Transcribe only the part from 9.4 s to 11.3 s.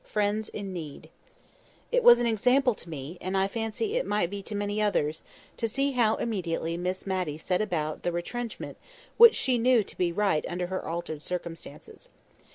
knew to be right under her altered